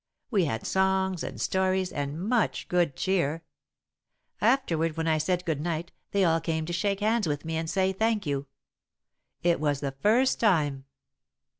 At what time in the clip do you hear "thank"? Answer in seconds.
7.93-8.25